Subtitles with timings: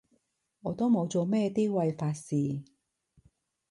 [0.63, 2.63] 我都冇做啲咩違法事